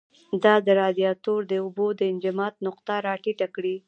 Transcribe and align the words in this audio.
دا 0.43 0.53
د 0.65 0.67
رادیاتور 0.81 1.39
د 1.47 1.53
اوبو 1.63 1.85
انجماد 2.11 2.53
نقطه 2.67 2.95
را 3.05 3.13
ټیټه 3.23 3.47
کړي. 3.55 3.75